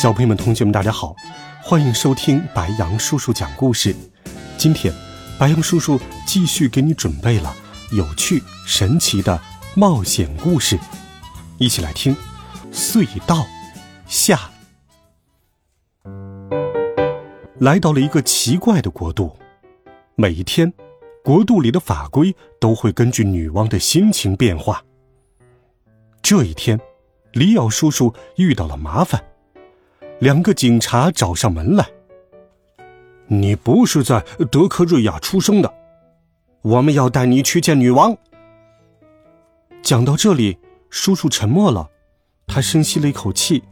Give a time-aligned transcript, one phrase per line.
[0.00, 1.14] 小朋友们、同学们，大家好，
[1.62, 3.94] 欢迎收听白羊叔叔讲故事。
[4.56, 4.90] 今天，
[5.38, 7.54] 白羊叔叔继续给你准备了
[7.92, 9.38] 有趣、神奇的
[9.74, 10.78] 冒险故事，
[11.58, 12.16] 一起来听
[12.72, 13.46] 《隧道
[14.06, 14.40] 下》。
[17.58, 19.36] 来到了一个奇怪的国度，
[20.14, 20.72] 每一天，
[21.22, 24.82] 国度里的法规都会根据女王的心情变化。
[26.22, 26.80] 这一天，
[27.32, 29.22] 里奥叔叔遇到了麻烦。
[30.20, 31.84] 两个警察找上门来。
[33.26, 35.72] 你不是在德克瑞亚出生的，
[36.62, 38.16] 我们要带你去见女王。
[39.82, 40.58] 讲到这里，
[40.90, 41.88] 叔叔沉默了，
[42.46, 43.62] 他深吸了一口气，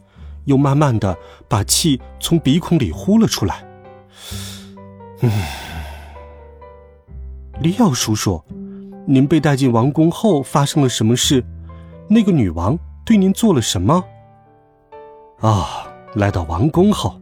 [0.45, 1.15] 又慢慢的
[1.47, 3.63] 把气从鼻孔里呼了出来。
[5.21, 5.31] 嗯，
[7.61, 8.41] 里奥叔叔，
[9.05, 11.43] 您被带进王宫后发生了什么事？
[12.07, 14.03] 那个女王对您做了什么？
[15.41, 15.85] 啊。
[16.15, 17.19] 来到王宫后，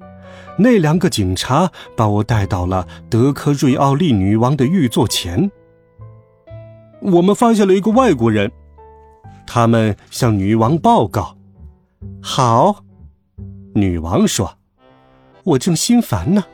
[0.57, 5.51] 那两个警察把我带到了德科瑞奥利女王的御座前。
[7.01, 8.51] 我们发现了一个外国人，
[9.45, 11.37] 他们向女王报告。
[12.21, 12.83] 好，
[13.75, 14.57] 女王说
[15.43, 16.45] ：“我正心烦呢，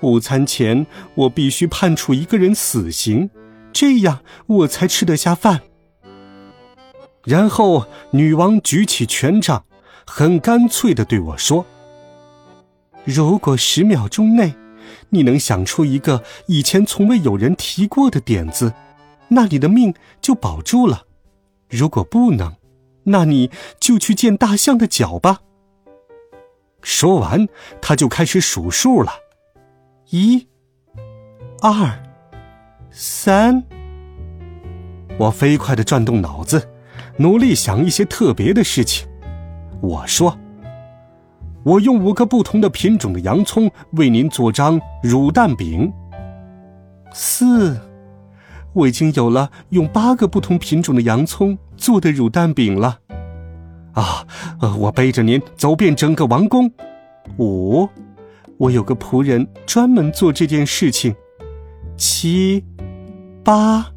[0.00, 3.30] 午餐前我必须判处一个人死刑，
[3.72, 5.62] 这样我才吃得下饭。”
[7.24, 9.64] 然后女王举起权杖。
[10.12, 11.64] 很干脆的对我说
[13.06, 14.52] ：“如果十秒钟内，
[15.10, 18.74] 你能想出一个以前从未有人提过的点子，
[19.28, 21.04] 那你的命就保住了；
[21.68, 22.56] 如果不能，
[23.04, 25.42] 那你就去见大象的脚吧。”
[26.82, 27.46] 说完，
[27.80, 29.12] 他就开始数数了：
[30.10, 30.48] 一、
[31.62, 32.02] 二、
[32.90, 33.62] 三。
[35.20, 36.68] 我飞快的转动脑子，
[37.18, 39.06] 努力想一些特别的事情。
[39.80, 40.36] 我说
[41.64, 45.92] ：“我用五个不同的品种的洋葱为您做张乳蛋饼。”
[47.12, 47.80] 四，
[48.72, 52.98] 我已经有了用八个不同品种的洋葱做的乳蛋饼了。
[53.92, 54.24] 啊，
[54.60, 56.70] 呃，我背着您走遍整个王宫。
[57.38, 57.88] 五，
[58.58, 61.14] 我有个仆人专门做这件事情。
[61.96, 62.64] 七，
[63.42, 63.92] 八，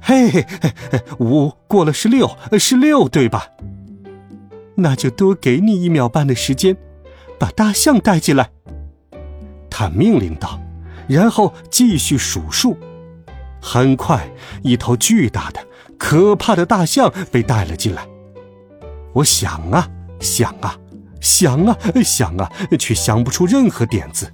[0.00, 3.46] 嘿嘿嘿，五过了是六，是六对吧？
[4.76, 6.76] 那就多给你一秒半的时间，
[7.38, 8.50] 把大象带进来。
[9.70, 10.60] 他命令道，
[11.08, 12.76] 然后继续数数。
[13.60, 14.30] 很快，
[14.62, 15.60] 一头巨大的、
[15.98, 18.06] 可怕的大象被带了进来。
[19.12, 19.88] 我想啊
[20.20, 20.78] 想啊
[21.20, 24.30] 想啊想啊，却想不出任何点子。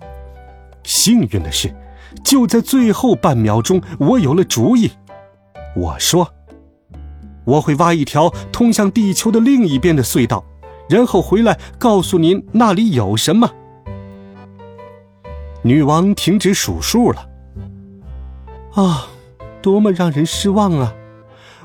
[0.82, 1.74] 幸运的是，
[2.24, 4.90] 就在最后半秒钟，我有了主意。
[5.76, 6.34] 我说。
[7.44, 10.44] 我会挖一条通向地球的另一边的隧道，
[10.88, 13.50] 然后回来告诉您那里有什么。
[15.62, 17.28] 女王停止数数了。
[18.74, 19.06] 啊，
[19.60, 20.94] 多么让人失望啊！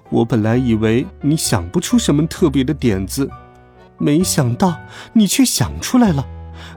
[0.09, 3.29] 我本来以为你想不出什么特别的点子，
[3.97, 4.75] 没想到
[5.13, 6.25] 你却想出来了，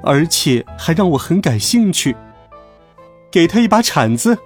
[0.03, 2.17] 而且还让我很感兴趣。
[3.31, 4.38] 给他一把铲子。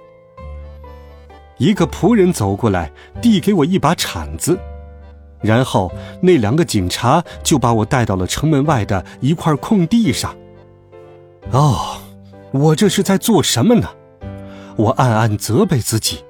[1.57, 4.59] 一个仆人走过来，递给我一把铲子，
[5.41, 10.35] 然后那两个警察就把我带到了城门外的一块空地上。
[11.51, 11.97] 哦，
[12.51, 13.87] 我这是在做什么呢？
[14.75, 16.25] 我暗暗责备自己，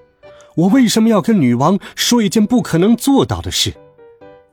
[0.56, 3.74] 我为什么要跟女王说一件不可能做到的事？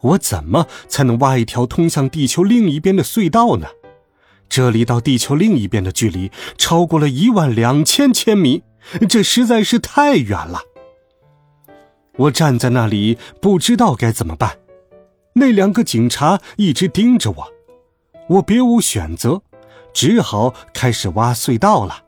[0.00, 3.68] 我怎么才能挖一条通向地球另一边的隧道呢？
[4.48, 8.62] 这里到地球另一边的距离超过了一万两千千米。
[9.08, 10.60] 这实在是太远了。
[12.16, 14.58] 我站在那里，不知道该怎么办。
[15.34, 17.48] 那两个警察一直盯着我，
[18.28, 19.42] 我别无选择，
[19.94, 22.02] 只好开始挖隧道了。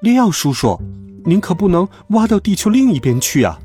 [0.00, 0.80] 利奥叔叔，
[1.24, 3.58] 您可不能挖到地球另一边去啊！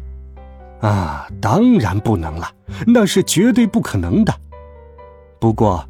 [0.82, 2.52] 啊，当然不能了，
[2.88, 4.34] 那是绝对不可能的。
[5.40, 5.88] 不过，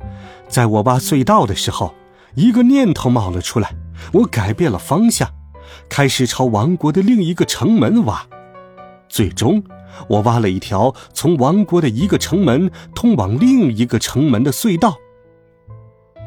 [0.48, 1.94] 在我挖隧道的时候，
[2.36, 3.74] 一个念头冒了出来。
[4.14, 5.30] 我改变了方向，
[5.90, 8.28] 开始朝王国的另一个城门挖。
[9.08, 9.64] 最终，
[10.08, 14.98] 我挖了一条从王国的一个城门通往另一个城门的隧道。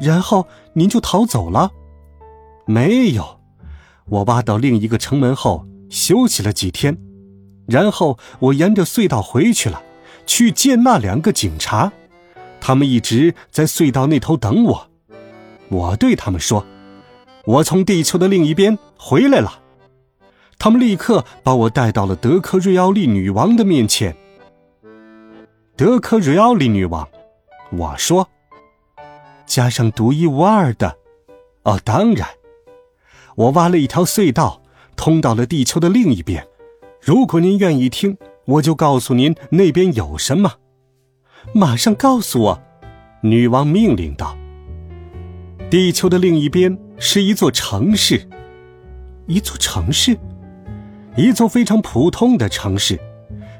[0.01, 1.71] 然后您就逃走了？
[2.65, 3.39] 没有，
[4.05, 6.97] 我挖到另一个城门后休息了几天，
[7.67, 9.81] 然后我沿着隧道回去了，
[10.25, 11.91] 去见那两个警察。
[12.59, 14.87] 他们一直在隧道那头等我。
[15.69, 16.65] 我对他们说
[17.45, 19.59] ：“我从地球的另一边回来了。”
[20.59, 24.15] 他们立刻把我带到了德克瑞奥利女王的面前。
[25.75, 27.05] 德克瑞奥利女王，
[27.71, 28.29] 我说
[29.45, 30.95] ：“加上独一无二的，
[31.63, 32.29] 哦，当然，
[33.35, 34.61] 我挖了一条隧道，
[34.95, 36.47] 通到了地球的另一边。
[37.01, 40.53] 如果您愿意听，我就告诉您那边有什么。
[41.53, 42.63] 马上告诉我。”
[43.21, 44.37] 女王命令道。
[45.73, 48.29] 地球的另一边是一座城市，
[49.25, 50.15] 一座城市。
[51.17, 52.99] 一座非常普通的城市，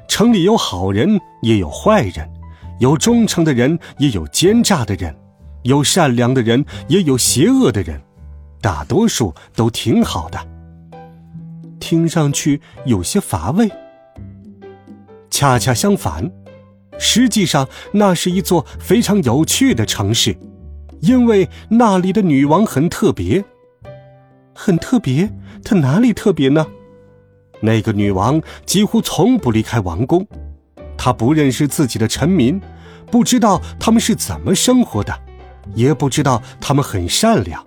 [0.06, 2.30] 城里有好人，也有坏人，
[2.78, 5.12] 有忠诚的人，也有奸诈的人，
[5.64, 8.00] 有善良的人，也有邪恶的人，
[8.60, 10.38] 大多数都挺好的。
[11.80, 13.68] 听上去有些乏味。
[15.30, 16.30] 恰恰相反，
[16.96, 20.38] 实际上那是一座非常有趣的城市，
[21.04, 23.44] 因为那里的女王很特别。
[24.54, 25.30] 很特别？
[25.62, 26.66] 她哪里特别呢？
[27.60, 30.26] 那个女王几乎从不离开王宫，
[30.96, 32.60] 她不认识自己的臣民，
[33.10, 35.12] 不知道他们是怎么生活的，
[35.74, 37.64] 也不知道他们很善良，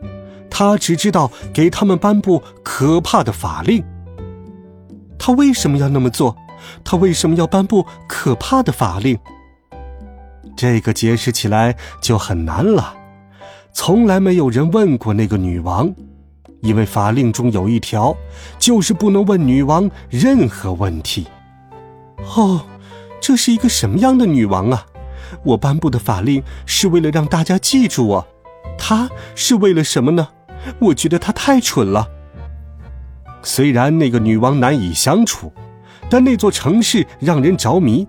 [0.50, 3.84] 她只知道给他们颁布可怕的法令。
[5.20, 6.36] 她为什么要那么做？
[6.84, 9.18] 她为什么要颁布可怕的法令？
[10.56, 12.96] 这个解释起来就很难了，
[13.80, 15.94] 从来没有人问过那个女王。
[16.62, 18.18] 因为法令中有一条，
[18.58, 21.28] 就是不能问女王任何问题。
[22.36, 22.66] 哦，
[23.22, 24.84] 这是一个什么样的女王啊？
[25.44, 28.28] 我颁布的法令是为了让大家记住我，
[28.80, 30.28] 她是为了什么呢？
[30.80, 32.08] 我觉得她太蠢了。
[33.44, 35.54] 虽然那个女王难以相处，
[36.10, 38.08] 但那座城市让人着迷。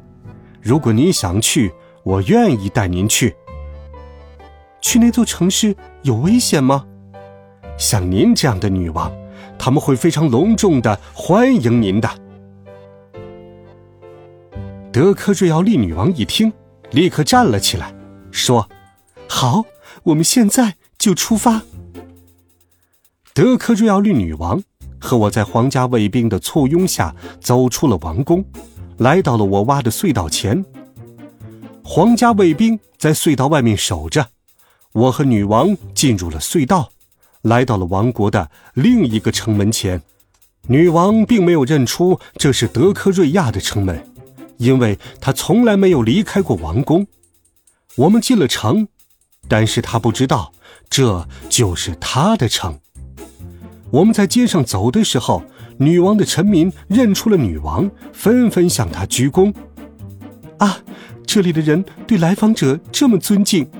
[0.62, 1.70] 如果您想去，
[2.04, 3.36] 我愿意带您去。
[4.88, 6.86] 去那座城市有危险吗？
[7.76, 9.12] 像您这样的女王，
[9.58, 12.08] 他们会非常隆重的欢迎您的。
[14.90, 16.50] 德科瑞奥利女王一听，
[16.92, 17.94] 立刻站了起来，
[18.30, 18.66] 说
[19.28, 19.62] ：“好，
[20.04, 21.60] 我们现在就出发。”
[23.34, 24.62] 德科瑞奥利女王
[24.98, 28.42] 和我在皇家卫兵的簇拥下走出了王宫，
[28.96, 30.64] 来到了我挖的隧道前。
[31.84, 34.28] 皇家卫兵在隧道外面守着，
[34.92, 36.90] 我和女王进入了隧道。
[37.42, 40.02] 来到了王国的另一个城门前，
[40.66, 44.04] 女王并没有认出这是德克瑞亚的城门，
[44.56, 47.06] 因为她从来没有离开过王宫。
[47.94, 48.88] 我们进了城，
[49.46, 50.52] 但是她不知道
[50.90, 52.80] 这就是她的城。
[53.90, 55.44] 我们在街上走的时候，
[55.78, 59.54] 女王的臣民认出了女王，纷纷向她鞠躬。
[60.58, 60.80] 啊，
[61.24, 63.70] 这里的人对来访者这么尊敬。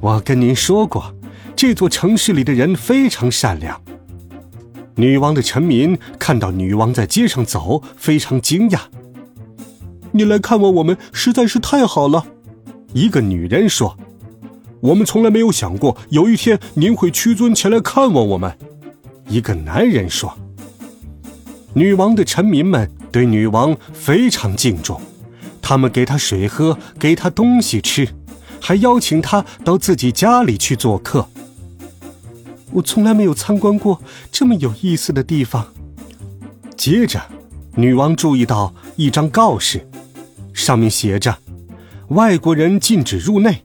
[0.00, 1.14] 我跟您说过。
[1.56, 3.82] 这座城市里的人非常善良。
[4.94, 8.82] 女王的臣民看到女王在街上走，非常惊讶。
[10.12, 12.24] 你来看望我们实在是太好了，
[12.92, 13.98] 一个女人说
[14.80, 18.56] ：“我们从来没有想过有一天您会屈尊前来看望我们。”
[19.28, 20.38] 一个男人说
[21.74, 25.00] ：“女王的臣民们对女王非常敬重，
[25.60, 28.08] 他们给她水喝，给她东西吃，
[28.60, 31.28] 还邀请他到自己家里去做客。”
[32.72, 35.72] 我从来没有参观过这么有意思的地方。
[36.76, 37.20] 接着，
[37.74, 39.88] 女王注意到一张告示，
[40.52, 41.38] 上面写着
[42.08, 43.62] ：“外国人禁止入内。”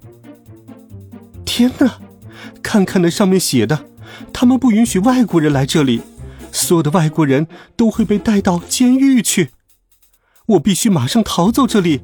[1.45, 1.99] 天哪，
[2.63, 3.85] 看看那上面写的，
[4.31, 6.01] 他们不允许外国人来这里，
[6.51, 9.49] 所有的外国人都会被带到监狱去。
[10.45, 12.01] 我必须马上逃走这里。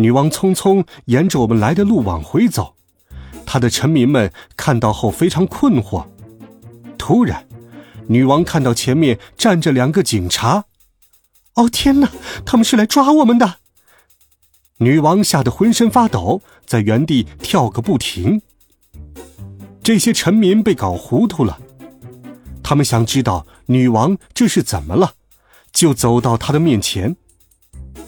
[0.00, 2.74] 女王匆匆沿着我们来的路往回走。
[3.44, 6.06] 他的臣民们看到后非常困惑。
[6.96, 7.46] 突然，
[8.06, 10.64] 女王看到前面站着两个警察。
[11.54, 12.08] 哦天哪，
[12.46, 13.56] 他们是来抓我们的！
[14.78, 18.40] 女王吓得浑身发抖，在原地跳个不停。
[19.82, 21.58] 这些臣民被搞糊涂了，
[22.62, 25.12] 他们想知道女王这是怎么了，
[25.72, 27.16] 就走到她的面前。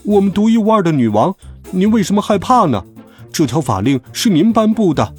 [0.03, 1.35] 我们独一无二的女王，
[1.73, 2.83] 您为什么害怕呢？
[3.31, 5.15] 这条法令是您颁布的。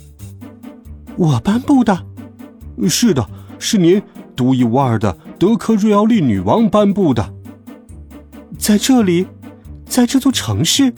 [1.16, 2.06] 我颁布的，
[2.88, 4.00] 是的，是您
[4.36, 7.34] 独一无二的德克瑞奥利女王颁布的。
[8.56, 9.26] 在这里，
[9.84, 10.94] 在这座城市，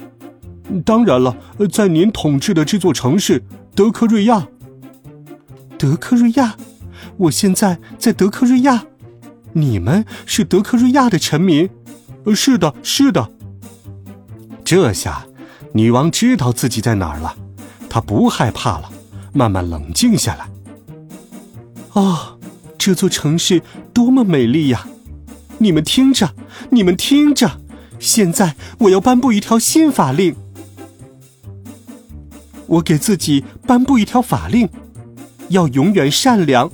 [0.84, 1.36] 当然了，
[1.70, 3.42] 在您统治的这座城市
[3.75, 4.46] 德克瑞亚。
[5.78, 6.56] 德克瑞亚，
[7.16, 8.84] 我现在在德克瑞亚。
[9.54, 11.70] 你们是德克瑞亚的臣民？
[12.34, 13.30] 是的，是的。
[14.64, 15.26] 这下，
[15.76, 17.37] 女王知道自己在哪儿了，
[17.90, 18.90] 她不害怕了，
[19.35, 20.49] 慢慢冷静下来。
[21.92, 22.38] 哦，
[22.78, 24.88] 这座城市多么美丽呀！
[25.59, 26.33] 你们听着，
[26.71, 27.61] 你们听着，
[27.99, 30.35] 现在我要颁布一条新法令。
[32.68, 34.71] 我给自己颁布一条法令，
[35.50, 36.71] 要永远善良，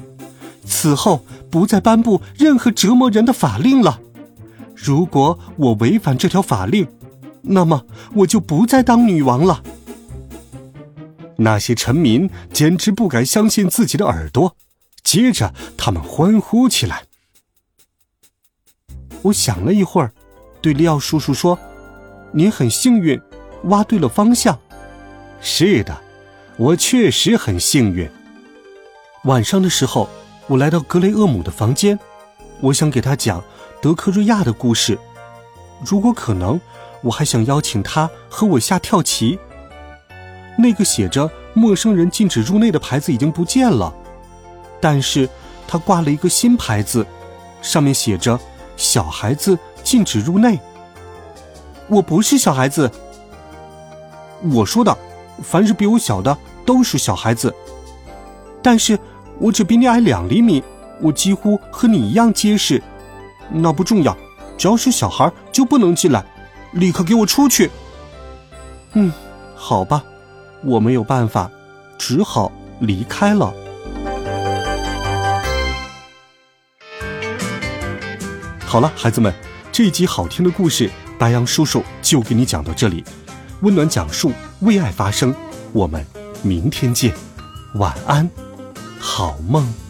[0.65, 3.99] 此后不再颁布任何折磨人的法令了。
[4.77, 6.87] 如果我违反这条法令，
[7.43, 7.85] 那么
[8.15, 9.63] 我就不再当女王了。
[11.39, 14.57] 那些臣民简直不敢相信自己的耳朵，
[15.03, 17.05] 接着他们欢呼起来。
[19.23, 20.13] 我想了一会儿，
[20.61, 21.59] 对利奥叔叔说
[22.33, 23.21] ：“您很幸运，
[23.65, 24.59] 挖对了方向。”
[25.41, 26.01] 是的，
[26.57, 28.09] 我确实很幸运。
[29.25, 30.09] 晚上的时候，
[30.47, 31.99] 我来到格雷厄姆的房间，
[32.61, 33.43] 我想给他讲
[33.81, 34.99] 德克瑞亚的故事。
[35.85, 36.61] 如果可能，
[37.03, 39.39] 我还想邀请他和我下跳棋。
[40.59, 43.93] 那个写着“陌生人禁止入内”的牌子已经不见了，
[44.81, 45.29] 但是
[45.67, 47.07] 他挂了一个新牌子，
[47.61, 48.39] 上面写着
[48.77, 50.59] “小孩子禁止入内”。
[51.89, 52.91] 我不是小孩子，
[54.53, 54.97] 我说的。
[55.43, 57.53] 凡是比我小的都是小孩子，
[58.63, 58.97] 但是
[59.39, 60.63] 我只比你矮两厘米，
[61.01, 62.81] 我几乎和你一样结实。
[63.51, 64.17] 那不重要，
[64.59, 66.23] 只要是小孩就不能进来，
[66.73, 67.71] 立刻给我出去。
[68.95, 69.13] 嗯，
[69.55, 70.03] 好吧，
[70.63, 71.51] 我没有办法，
[71.97, 73.53] 只好离开了。
[78.67, 79.33] 好了，孩子们，
[79.71, 83.05] 这一集好听的故事，白羊叔叔就给你讲到这里。
[83.61, 85.35] 温暖讲述，为爱发声。
[85.73, 86.05] 我们
[86.43, 87.15] 明天见，
[87.75, 88.29] 晚安，
[88.99, 89.82] 好梦。